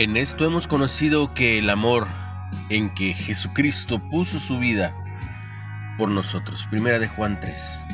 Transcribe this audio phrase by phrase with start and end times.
[0.00, 2.08] En esto hemos conocido que el amor
[2.70, 4.96] en que Jesucristo puso su vida
[5.98, 6.66] por nosotros.
[6.70, 7.84] Primera de Juan 3.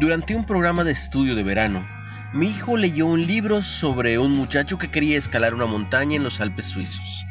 [0.00, 1.86] Durante un programa de estudio de verano,
[2.32, 6.40] mi hijo leyó un libro sobre un muchacho que quería escalar una montaña en los
[6.40, 7.26] Alpes suizos.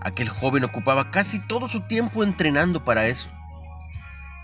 [0.00, 3.30] Aquel joven ocupaba casi todo su tiempo entrenando para eso.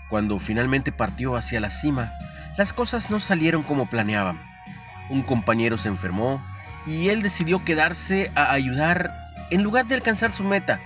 [0.09, 2.13] Cuando finalmente partió hacia la cima,
[2.57, 4.39] las cosas no salieron como planeaban.
[5.09, 6.41] Un compañero se enfermó
[6.85, 9.13] y él decidió quedarse a ayudar
[9.51, 10.79] en lugar de alcanzar su meta.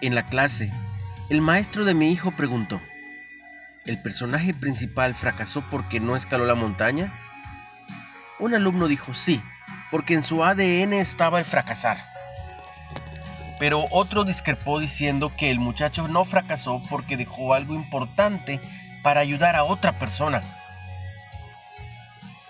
[0.00, 0.72] En la clase,
[1.28, 2.80] el maestro de mi hijo preguntó,
[3.86, 7.12] ¿El personaje principal fracasó porque no escaló la montaña?
[8.40, 9.40] Un alumno dijo sí,
[9.92, 11.96] porque en su ADN estaba el fracasar.
[13.60, 18.60] Pero otro discrepó diciendo que el muchacho no fracasó porque dejó algo importante
[19.04, 20.42] para ayudar a otra persona.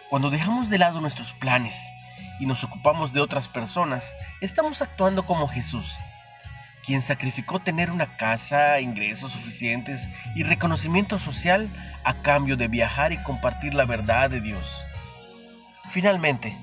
[0.08, 1.92] Cuando dejamos de lado nuestros planes
[2.38, 5.98] y nos ocupamos de otras personas, estamos actuando como Jesús,
[6.84, 11.68] quien sacrificó tener una casa, ingresos suficientes y reconocimiento social
[12.04, 14.86] a cambio de viajar y compartir la verdad de Dios.
[15.88, 16.56] Finalmente,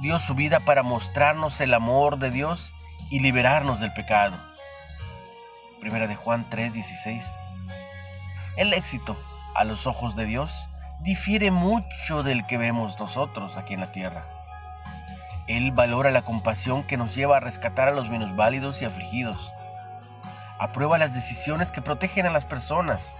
[0.00, 2.74] dio su vida para mostrarnos el amor de Dios
[3.10, 4.40] y liberarnos del pecado.
[5.80, 7.22] Primera de Juan 3:16.
[8.56, 9.22] El éxito,
[9.54, 14.24] a los ojos de Dios, difiere mucho del que vemos nosotros aquí en la tierra.
[15.46, 19.52] Él valora la compasión que nos lleva a rescatar a los minusválidos y afligidos
[20.58, 23.16] aprueba las decisiones que protegen a las personas.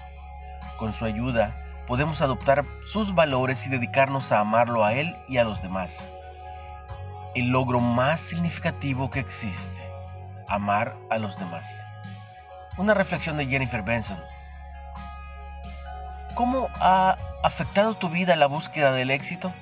[0.78, 1.52] Con su ayuda,
[1.86, 6.08] podemos adoptar sus valores y dedicarnos a amarlo a Él y a los demás.
[7.34, 9.82] El logro más significativo que existe,
[10.48, 11.86] amar a los demás.
[12.78, 14.18] Una reflexión de Jennifer Benson.
[16.34, 19.52] ¿Cómo ha afectado tu vida la búsqueda del éxito?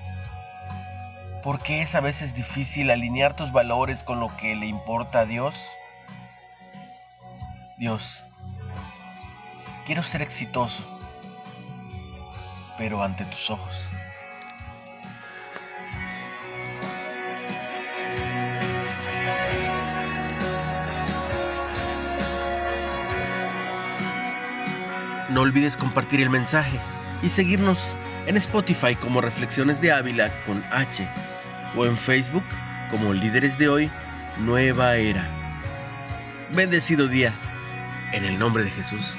[1.42, 5.26] ¿Por qué es a veces difícil alinear tus valores con lo que le importa a
[5.26, 5.70] Dios?
[7.76, 8.22] Dios,
[9.84, 10.82] quiero ser exitoso,
[12.78, 13.90] pero ante tus ojos.
[25.28, 26.78] No olvides compartir el mensaje
[27.24, 31.08] y seguirnos en Spotify como Reflexiones de Ávila con H
[31.74, 32.44] o en Facebook
[32.90, 33.90] como Líderes de Hoy
[34.38, 35.26] Nueva Era.
[36.54, 37.32] Bendecido día.
[38.12, 39.16] En el nombre de Jesús.